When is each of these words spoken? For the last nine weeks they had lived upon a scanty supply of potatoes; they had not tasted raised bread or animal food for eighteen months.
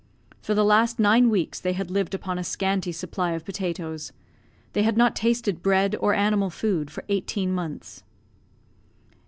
For 0.41 0.55
the 0.55 0.65
last 0.65 0.97
nine 0.97 1.29
weeks 1.29 1.59
they 1.59 1.73
had 1.73 1.91
lived 1.91 2.15
upon 2.15 2.39
a 2.39 2.43
scanty 2.43 2.91
supply 2.91 3.33
of 3.33 3.45
potatoes; 3.45 4.11
they 4.73 4.81
had 4.81 4.97
not 4.97 5.15
tasted 5.15 5.57
raised 5.57 5.61
bread 5.61 5.95
or 5.99 6.15
animal 6.15 6.49
food 6.49 6.89
for 6.89 7.03
eighteen 7.07 7.53
months. 7.53 8.01